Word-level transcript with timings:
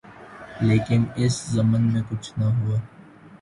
لیکن 0.61 1.03
اس 1.15 1.35
ضمن 1.47 1.81
میں 1.93 2.01
کچھ 2.09 2.31
نہ 2.37 2.45
ہوا 2.55 2.79